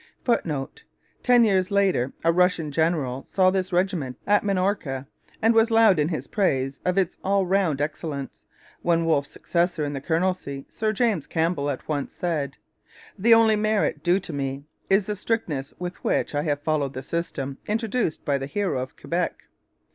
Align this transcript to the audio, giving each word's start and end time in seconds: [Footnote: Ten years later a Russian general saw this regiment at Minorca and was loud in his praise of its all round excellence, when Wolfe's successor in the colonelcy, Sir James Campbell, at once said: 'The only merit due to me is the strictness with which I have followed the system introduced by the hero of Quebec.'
[Footnote: 0.23 0.83
Ten 1.21 1.45
years 1.45 1.69
later 1.69 2.11
a 2.23 2.31
Russian 2.33 2.71
general 2.71 3.27
saw 3.29 3.51
this 3.51 3.71
regiment 3.71 4.17
at 4.25 4.43
Minorca 4.43 5.05
and 5.43 5.53
was 5.53 5.69
loud 5.69 5.99
in 5.99 6.09
his 6.09 6.25
praise 6.25 6.79
of 6.83 6.97
its 6.97 7.17
all 7.23 7.45
round 7.45 7.79
excellence, 7.79 8.47
when 8.81 9.05
Wolfe's 9.05 9.29
successor 9.29 9.85
in 9.85 9.93
the 9.93 10.01
colonelcy, 10.01 10.65
Sir 10.69 10.91
James 10.91 11.27
Campbell, 11.27 11.69
at 11.69 11.87
once 11.87 12.13
said: 12.13 12.57
'The 13.19 13.33
only 13.35 13.55
merit 13.55 14.01
due 14.01 14.19
to 14.21 14.33
me 14.33 14.63
is 14.89 15.05
the 15.05 15.15
strictness 15.15 15.71
with 15.77 16.03
which 16.03 16.33
I 16.33 16.41
have 16.41 16.63
followed 16.63 16.95
the 16.95 17.03
system 17.03 17.59
introduced 17.67 18.25
by 18.25 18.39
the 18.39 18.47
hero 18.47 18.81
of 18.81 18.97
Quebec.' 18.97 19.43